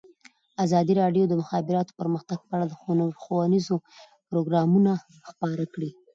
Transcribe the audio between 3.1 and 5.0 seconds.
ښوونیز پروګرامونه